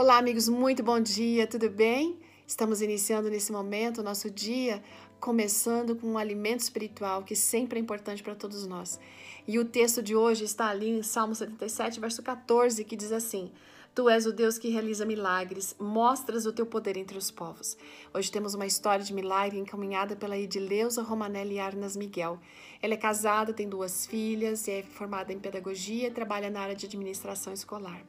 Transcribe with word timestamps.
Olá, 0.00 0.16
amigos, 0.16 0.48
muito 0.48 0.80
bom 0.80 1.00
dia, 1.00 1.44
tudo 1.44 1.68
bem? 1.68 2.20
Estamos 2.46 2.80
iniciando 2.80 3.28
nesse 3.28 3.50
momento 3.50 3.98
o 3.98 4.04
nosso 4.04 4.30
dia, 4.30 4.80
começando 5.18 5.96
com 5.96 6.06
um 6.12 6.16
alimento 6.16 6.60
espiritual 6.60 7.24
que 7.24 7.34
sempre 7.34 7.80
é 7.80 7.82
importante 7.82 8.22
para 8.22 8.36
todos 8.36 8.64
nós. 8.64 9.00
E 9.44 9.58
o 9.58 9.64
texto 9.64 10.00
de 10.00 10.14
hoje 10.14 10.44
está 10.44 10.68
ali 10.68 10.88
em 10.88 11.02
Salmo 11.02 11.34
77, 11.34 11.98
verso 11.98 12.22
14, 12.22 12.84
que 12.84 12.94
diz 12.94 13.10
assim: 13.10 13.50
Tu 13.92 14.08
és 14.08 14.24
o 14.24 14.32
Deus 14.32 14.56
que 14.56 14.68
realiza 14.68 15.04
milagres, 15.04 15.74
mostras 15.80 16.46
o 16.46 16.52
teu 16.52 16.64
poder 16.64 16.96
entre 16.96 17.18
os 17.18 17.32
povos. 17.32 17.76
Hoje 18.14 18.30
temos 18.30 18.54
uma 18.54 18.66
história 18.66 19.04
de 19.04 19.12
milagre 19.12 19.58
encaminhada 19.58 20.14
pela 20.14 20.38
Edileuza 20.38 21.02
Romanelli 21.02 21.58
Arnas 21.58 21.96
Miguel. 21.96 22.38
Ela 22.80 22.94
é 22.94 22.96
casada, 22.96 23.52
tem 23.52 23.68
duas 23.68 24.06
filhas, 24.06 24.68
é 24.68 24.84
formada 24.84 25.32
em 25.32 25.40
pedagogia 25.40 26.06
e 26.06 26.12
trabalha 26.12 26.48
na 26.48 26.60
área 26.60 26.76
de 26.76 26.86
administração 26.86 27.52
escolar. 27.52 28.00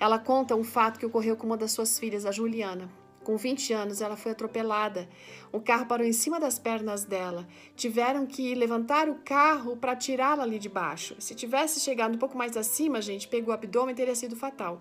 Ela 0.00 0.18
conta 0.18 0.54
um 0.54 0.62
fato 0.62 0.98
que 0.98 1.06
ocorreu 1.06 1.36
com 1.36 1.46
uma 1.46 1.56
das 1.56 1.72
suas 1.72 1.98
filhas, 1.98 2.24
a 2.24 2.30
Juliana. 2.30 2.88
Com 3.24 3.36
20 3.36 3.72
anos, 3.74 4.00
ela 4.00 4.16
foi 4.16 4.32
atropelada. 4.32 5.06
O 5.52 5.60
carro 5.60 5.84
parou 5.84 6.06
em 6.06 6.14
cima 6.14 6.40
das 6.40 6.58
pernas 6.58 7.04
dela. 7.04 7.46
Tiveram 7.76 8.24
que 8.24 8.54
levantar 8.54 9.08
o 9.08 9.16
carro 9.16 9.76
para 9.76 9.94
tirá-la 9.94 10.44
ali 10.44 10.58
de 10.58 10.68
baixo. 10.68 11.14
Se 11.18 11.34
tivesse 11.34 11.78
chegado 11.80 12.14
um 12.14 12.18
pouco 12.18 12.38
mais 12.38 12.56
acima, 12.56 13.02
gente, 13.02 13.28
pegou 13.28 13.50
o 13.50 13.54
abdômen, 13.54 13.94
teria 13.94 14.14
sido 14.14 14.34
fatal. 14.34 14.80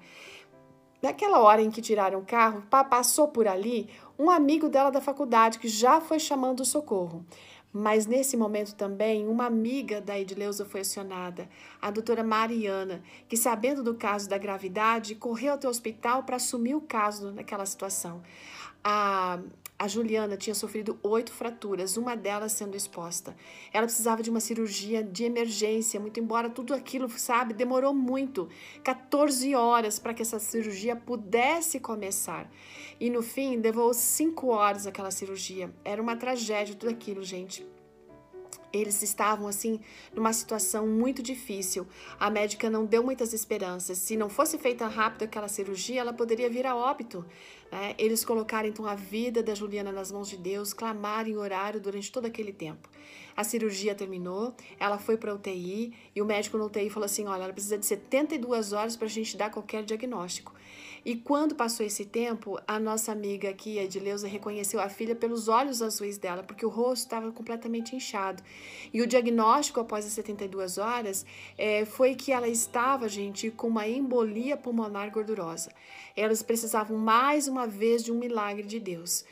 Naquela 1.02 1.40
hora 1.40 1.62
em 1.62 1.70
que 1.70 1.82
tiraram 1.82 2.20
o 2.20 2.26
carro, 2.26 2.64
passou 2.90 3.28
por 3.28 3.48
ali 3.48 3.90
um 4.18 4.30
amigo 4.30 4.68
dela 4.68 4.90
da 4.90 5.00
faculdade 5.00 5.60
que 5.60 5.68
já 5.68 6.02
foi 6.02 6.20
chamando 6.20 6.62
o 6.62 6.66
socorro. 6.66 7.24
Mas 7.72 8.08
nesse 8.08 8.36
momento 8.36 8.74
também, 8.74 9.28
uma 9.28 9.46
amiga 9.46 10.02
da 10.02 10.18
Edileuza 10.18 10.66
foi 10.66 10.82
acionada, 10.82 11.48
a 11.80 11.92
doutora 11.92 12.24
Mariana, 12.24 13.04
que 13.28 13.38
sabendo 13.38 13.84
do 13.84 13.94
caso 13.94 14.28
da 14.28 14.38
gravidade, 14.38 15.14
correu 15.14 15.54
até 15.54 15.68
o 15.68 15.70
hospital 15.70 16.24
para 16.24 16.38
assumir 16.38 16.74
o 16.76 16.82
caso 16.82 17.32
naquela 17.32 17.66
situação. 17.66 18.24
A, 18.84 19.40
a 19.80 19.88
Juliana 19.88 20.36
tinha 20.36 20.56
sofrido 20.56 21.00
oito 21.04 21.32
fraturas, 21.32 21.98
uma 21.98 22.16
delas 22.16 22.52
sendo 22.52 22.76
exposta. 22.76 23.36
Ela 23.72 23.86
precisava 23.86 24.24
de 24.24 24.30
uma 24.30 24.40
cirurgia 24.40 25.04
de 25.04 25.24
emergência, 25.24 26.00
muito 26.00 26.20
embora 26.20 26.50
tudo 26.50 26.74
aquilo, 26.74 27.08
sabe, 27.10 27.54
demorou 27.54 27.94
muito 27.94 28.50
14 28.84 29.54
horas 29.54 30.00
para 30.00 30.14
que 30.14 30.24
essa 30.24 30.40
cirurgia 30.40 30.96
pudesse 30.96 31.80
começar. 31.80 32.50
E 33.00 33.10
no 33.10 33.22
fim, 33.22 33.58
levou 33.58 33.94
cinco 33.94 34.48
horas 34.48 34.88
aquela 34.88 35.12
cirurgia. 35.12 35.72
Era 35.86 36.02
uma 36.02 36.16
tragédia 36.16 36.76
tudo 36.76 36.90
aquilo, 36.90 37.24
gente. 37.24 37.77
Eles 38.72 39.02
estavam 39.02 39.48
assim 39.48 39.80
numa 40.14 40.34
situação 40.34 40.88
muito 40.88 41.24
difícil. 41.24 41.88
A 42.20 42.30
médica 42.30 42.70
não 42.70 42.86
deu 42.86 43.04
muitas 43.04 43.34
esperanças. 43.34 43.98
Se 43.98 44.18
não 44.18 44.30
fosse 44.30 44.58
feita 44.58 44.88
rápido 44.88 45.24
aquela 45.24 45.48
cirurgia, 45.48 46.02
ela 46.02 46.14
poderia 46.14 46.50
vir 46.50 46.66
a 46.66 46.76
óbito. 46.76 47.26
Né? 47.72 47.96
Eles 47.98 48.24
colocaram 48.26 48.68
então 48.68 48.86
a 48.86 48.96
vida 48.96 49.42
da 49.42 49.56
Juliana 49.56 49.92
nas 49.92 50.12
mãos 50.12 50.30
de 50.30 50.38
Deus, 50.38 50.74
clamaram 50.74 51.30
em 51.30 51.38
horário 51.38 51.80
durante 51.80 52.12
todo 52.12 52.26
aquele 52.26 52.54
tempo. 52.54 52.90
A 53.36 53.44
cirurgia 53.44 53.94
terminou, 53.94 54.56
ela 54.80 54.98
foi 54.98 55.16
para 55.16 55.34
UTI 55.34 55.94
e 56.16 56.22
o 56.22 56.26
médico 56.26 56.58
no 56.58 56.66
UTI 56.66 56.90
falou 56.90 57.06
assim: 57.06 57.28
olha, 57.28 57.44
ela 57.44 57.54
precisa 57.54 57.78
de 57.78 57.86
72 57.86 58.74
horas 58.74 58.98
para 58.98 59.06
a 59.06 59.10
gente 59.10 59.38
dar 59.38 59.52
qualquer 59.52 59.84
diagnóstico. 59.84 60.52
E 61.06 61.16
quando 61.16 61.56
passou 61.56 61.86
esse 61.86 62.04
tempo, 62.04 62.60
a 62.68 62.80
nossa 62.80 63.12
amiga 63.12 63.50
aqui, 63.50 63.80
a 63.80 63.84
Edileuza, 63.84 64.28
reconheceu 64.28 64.80
a 64.80 64.90
filha 64.90 65.16
pelos 65.16 65.48
olhos 65.48 65.82
azuis 65.82 66.18
dela, 66.18 66.44
porque 66.44 66.66
o 66.66 66.70
rosto 66.70 67.04
estava 67.04 67.32
completamente 67.32 67.96
inchado. 67.96 68.44
E 68.94 69.02
o 69.02 69.08
diagnóstico 69.08 69.80
após 69.80 70.06
as 70.06 70.14
72 70.14 70.78
horas 70.78 71.26
é, 71.58 71.86
foi 71.86 72.16
que 72.16 72.32
ela 72.32 72.48
estava, 72.48 73.08
gente, 73.08 73.52
com 73.52 73.68
uma 73.68 73.88
embolia 73.88 74.56
pulmonar 74.56 75.12
gordurosa. 75.12 75.72
Elas 76.16 76.42
precisavam 76.42 76.98
mais 76.98 77.48
uma 77.48 77.68
vez 77.68 78.04
de 78.04 78.12
um 78.12 78.18
milagre 78.18 78.64
de 78.64 78.80
Deus. 78.80 79.26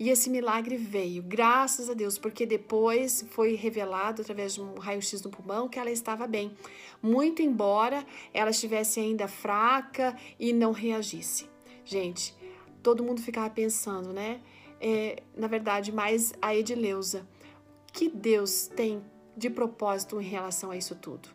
E 0.00 0.08
esse 0.08 0.30
milagre 0.30 0.78
veio, 0.78 1.22
graças 1.22 1.90
a 1.90 1.92
Deus, 1.92 2.16
porque 2.16 2.46
depois 2.46 3.22
foi 3.32 3.54
revelado 3.54 4.22
através 4.22 4.54
de 4.54 4.62
um 4.62 4.78
raio-x 4.78 5.20
no 5.20 5.28
pulmão 5.28 5.68
que 5.68 5.78
ela 5.78 5.90
estava 5.90 6.26
bem, 6.26 6.56
muito 7.02 7.42
embora 7.42 8.06
ela 8.32 8.48
estivesse 8.48 8.98
ainda 8.98 9.28
fraca 9.28 10.16
e 10.38 10.54
não 10.54 10.72
reagisse. 10.72 11.46
Gente, 11.84 12.34
todo 12.82 13.04
mundo 13.04 13.20
ficava 13.20 13.50
pensando, 13.50 14.10
né? 14.10 14.40
É, 14.80 15.22
na 15.36 15.46
verdade, 15.46 15.92
mais 15.92 16.32
a 16.40 16.56
Edileuza, 16.56 17.28
que 17.92 18.08
Deus 18.08 18.66
tem 18.68 19.02
de 19.36 19.50
propósito 19.50 20.20
em 20.20 20.24
relação 20.24 20.70
a 20.70 20.76
isso 20.76 20.94
tudo? 20.94 21.28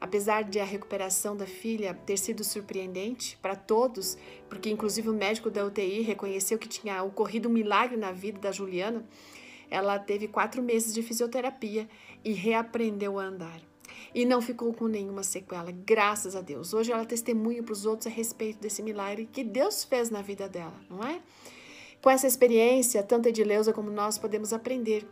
Apesar 0.00 0.44
de 0.44 0.58
a 0.58 0.64
recuperação 0.64 1.36
da 1.36 1.46
filha 1.46 1.92
ter 1.92 2.16
sido 2.16 2.42
surpreendente 2.42 3.36
para 3.42 3.54
todos, 3.54 4.16
porque 4.48 4.70
inclusive 4.70 5.10
o 5.10 5.14
médico 5.14 5.50
da 5.50 5.64
UTI 5.64 6.00
reconheceu 6.00 6.58
que 6.58 6.68
tinha 6.68 7.02
ocorrido 7.02 7.48
um 7.48 7.52
milagre 7.52 7.98
na 7.98 8.10
vida 8.10 8.38
da 8.38 8.50
Juliana, 8.50 9.04
ela 9.70 9.98
teve 9.98 10.26
quatro 10.26 10.62
meses 10.62 10.94
de 10.94 11.02
fisioterapia 11.02 11.88
e 12.24 12.32
reaprendeu 12.32 13.18
a 13.18 13.24
andar. 13.24 13.60
E 14.14 14.24
não 14.24 14.40
ficou 14.40 14.72
com 14.72 14.88
nenhuma 14.88 15.22
sequela, 15.22 15.70
graças 15.70 16.34
a 16.34 16.40
Deus. 16.40 16.72
Hoje 16.72 16.90
ela 16.90 17.04
testemunha 17.04 17.62
para 17.62 17.72
os 17.72 17.86
outros 17.86 18.06
a 18.06 18.10
respeito 18.10 18.58
desse 18.58 18.82
milagre 18.82 19.28
que 19.30 19.44
Deus 19.44 19.84
fez 19.84 20.10
na 20.10 20.22
vida 20.22 20.48
dela, 20.48 20.74
não 20.88 21.06
é? 21.06 21.20
Com 22.02 22.10
essa 22.10 22.26
experiência, 22.26 23.02
tanto 23.02 23.28
Edileuza 23.28 23.72
como 23.72 23.90
nós 23.90 24.18
podemos 24.18 24.52
aprender 24.52 25.06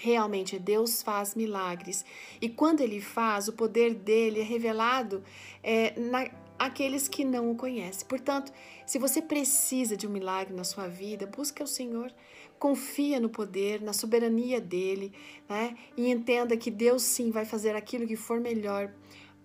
Realmente, 0.00 0.60
Deus 0.60 1.02
faz 1.02 1.34
milagres. 1.34 2.04
E 2.40 2.48
quando 2.48 2.82
Ele 2.82 3.00
faz, 3.00 3.48
o 3.48 3.52
poder 3.52 3.94
dele 3.94 4.40
é 4.40 4.44
revelado 4.44 5.24
é, 5.60 5.98
na, 5.98 6.30
aqueles 6.56 7.08
que 7.08 7.24
não 7.24 7.50
o 7.50 7.56
conhecem. 7.56 8.06
Portanto, 8.06 8.52
se 8.86 8.96
você 8.96 9.20
precisa 9.20 9.96
de 9.96 10.06
um 10.06 10.10
milagre 10.10 10.54
na 10.54 10.62
sua 10.62 10.86
vida, 10.86 11.26
busque 11.26 11.64
o 11.64 11.66
Senhor, 11.66 12.14
confia 12.60 13.18
no 13.18 13.28
poder, 13.28 13.80
na 13.80 13.92
soberania 13.92 14.60
dele, 14.60 15.12
né? 15.48 15.76
E 15.96 16.08
entenda 16.08 16.56
que 16.56 16.70
Deus 16.70 17.02
sim 17.02 17.32
vai 17.32 17.44
fazer 17.44 17.74
aquilo 17.74 18.06
que 18.06 18.16
for 18.16 18.40
melhor 18.40 18.94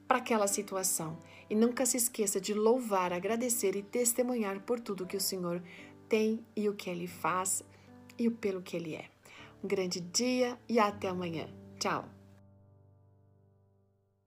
para 0.07 0.19
aquela 0.19 0.45
situação. 0.45 1.17
E 1.49 1.55
nunca 1.55 1.83
se 1.83 1.97
esqueça 1.97 2.39
de 2.39 2.53
louvar, 2.53 3.11
agradecer 3.11 3.75
e 3.75 3.81
testemunhar 3.81 4.59
por 4.59 4.79
tudo 4.79 5.07
que 5.07 5.17
o 5.17 5.21
Senhor 5.21 5.63
tem 6.07 6.45
e 6.55 6.69
o 6.69 6.75
que 6.75 6.91
ele 6.91 7.07
faz 7.07 7.63
e 8.19 8.29
pelo 8.29 8.61
que 8.61 8.77
ele 8.77 8.93
é. 8.93 9.13
Um 9.63 9.67
grande 9.67 10.01
dia 10.01 10.57
e 10.67 10.77
até 10.77 11.07
amanhã. 11.07 11.47
Tchau! 11.79 12.03